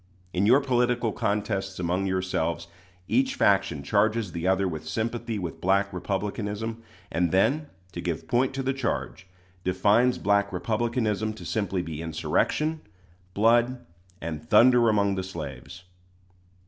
[0.33, 2.65] In your political contests among yourselves,
[3.07, 6.81] each faction charges the other with sympathy with Black Republicanism;
[7.11, 9.27] and then, to give point to the charge,
[9.63, 12.81] defines Black Republicanism to simply be insurrection,
[13.35, 13.85] blood,
[14.19, 15.83] and thunder among the slaves.